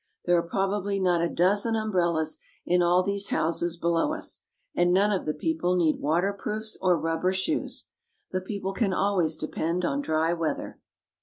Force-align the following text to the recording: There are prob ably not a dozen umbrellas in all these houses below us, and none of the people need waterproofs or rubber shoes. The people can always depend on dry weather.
There 0.25 0.35
are 0.35 0.41
prob 0.41 0.81
ably 0.81 0.99
not 0.99 1.21
a 1.21 1.29
dozen 1.29 1.75
umbrellas 1.75 2.39
in 2.65 2.81
all 2.81 3.03
these 3.03 3.29
houses 3.29 3.77
below 3.77 4.13
us, 4.15 4.39
and 4.73 4.91
none 4.91 5.11
of 5.11 5.25
the 5.27 5.33
people 5.35 5.75
need 5.75 5.99
waterproofs 6.01 6.75
or 6.81 6.97
rubber 6.99 7.31
shoes. 7.33 7.85
The 8.31 8.41
people 8.41 8.73
can 8.73 8.93
always 8.93 9.37
depend 9.37 9.85
on 9.85 10.01
dry 10.01 10.33
weather. 10.33 10.79